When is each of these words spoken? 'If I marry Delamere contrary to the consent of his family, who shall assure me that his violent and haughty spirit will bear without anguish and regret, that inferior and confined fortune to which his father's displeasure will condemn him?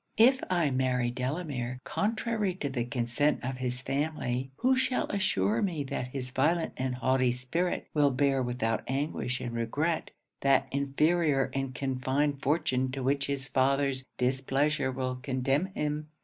'If 0.17 0.41
I 0.49 0.71
marry 0.71 1.11
Delamere 1.11 1.79
contrary 1.83 2.55
to 2.55 2.69
the 2.71 2.83
consent 2.85 3.43
of 3.43 3.57
his 3.57 3.83
family, 3.83 4.51
who 4.55 4.75
shall 4.75 5.05
assure 5.11 5.61
me 5.61 5.83
that 5.83 6.07
his 6.07 6.31
violent 6.31 6.73
and 6.75 6.95
haughty 6.95 7.31
spirit 7.31 7.85
will 7.93 8.09
bear 8.09 8.41
without 8.41 8.81
anguish 8.87 9.39
and 9.41 9.53
regret, 9.53 10.09
that 10.39 10.65
inferior 10.71 11.51
and 11.53 11.75
confined 11.75 12.41
fortune 12.41 12.91
to 12.93 13.03
which 13.03 13.27
his 13.27 13.47
father's 13.47 14.03
displeasure 14.17 14.91
will 14.91 15.17
condemn 15.17 15.67
him? 15.67 16.07